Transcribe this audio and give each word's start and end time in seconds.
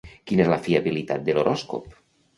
Quina 0.29 0.41
és 0.45 0.49
la 0.53 0.57
fiabilitat 0.67 1.27
de 1.29 1.37
l'horòscop? 1.37 1.97